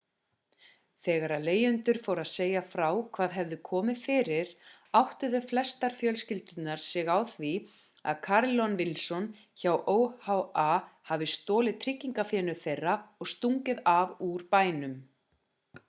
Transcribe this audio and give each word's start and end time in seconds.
þegar 1.07 1.31
leigjendurnir 1.47 1.97
fór 2.05 2.21
að 2.21 2.29
segja 2.29 2.61
frá 2.69 2.87
hvað 3.17 3.35
hafði 3.39 3.59
komið 3.69 3.99
fyrir 4.05 4.49
áttuðu 5.01 5.41
flestar 5.51 5.95
fjölskyldurnar 5.99 6.81
sig 6.85 7.11
á 7.17 7.19
því 7.35 7.51
að 8.13 8.19
carolyn 8.29 8.79
wilson 8.81 9.29
hjá 9.65 9.77
oha 9.95 10.39
hafði 11.11 11.31
stolið 11.35 11.79
tryggingafénu 11.87 12.59
þeirra 12.65 12.97
og 13.21 13.33
stungið 13.37 13.87
af 13.95 14.19
úr 14.31 14.49
bænum 14.57 15.01